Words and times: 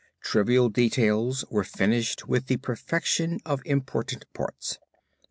Trivial 0.23 0.69
details 0.69 1.45
were 1.51 1.63
finished 1.63 2.27
with 2.27 2.47
the 2.47 2.57
perfection 2.57 3.39
of 3.45 3.61
important 3.65 4.25
parts. 4.33 4.79